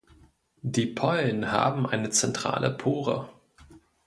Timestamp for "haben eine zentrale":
1.51-2.71